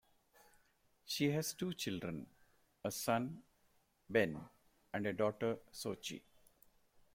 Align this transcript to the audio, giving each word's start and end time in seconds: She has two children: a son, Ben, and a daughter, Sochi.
She 1.05 1.29
has 1.29 1.53
two 1.53 1.75
children: 1.75 2.25
a 2.83 2.89
son, 2.89 3.43
Ben, 4.09 4.39
and 4.95 5.05
a 5.05 5.13
daughter, 5.13 5.59
Sochi. 5.71 6.21